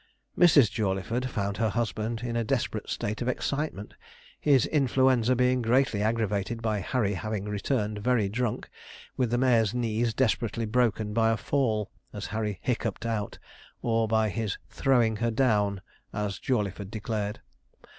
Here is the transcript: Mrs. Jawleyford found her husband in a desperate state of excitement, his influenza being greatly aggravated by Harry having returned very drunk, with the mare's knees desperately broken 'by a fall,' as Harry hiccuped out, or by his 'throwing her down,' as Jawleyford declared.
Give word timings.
Mrs. 0.35 0.71
Jawleyford 0.71 1.29
found 1.29 1.57
her 1.57 1.69
husband 1.69 2.21
in 2.23 2.35
a 2.35 2.43
desperate 2.43 2.89
state 2.89 3.21
of 3.21 3.27
excitement, 3.27 3.93
his 4.39 4.65
influenza 4.65 5.35
being 5.35 5.61
greatly 5.61 6.01
aggravated 6.01 6.59
by 6.59 6.79
Harry 6.79 7.13
having 7.13 7.45
returned 7.45 7.99
very 7.99 8.27
drunk, 8.27 8.67
with 9.15 9.29
the 9.29 9.37
mare's 9.37 9.75
knees 9.75 10.15
desperately 10.15 10.65
broken 10.65 11.13
'by 11.13 11.29
a 11.29 11.37
fall,' 11.37 11.91
as 12.13 12.25
Harry 12.33 12.57
hiccuped 12.63 13.05
out, 13.05 13.37
or 13.83 14.07
by 14.07 14.29
his 14.29 14.57
'throwing 14.71 15.17
her 15.17 15.29
down,' 15.29 15.81
as 16.11 16.39
Jawleyford 16.39 16.89
declared. 16.89 17.41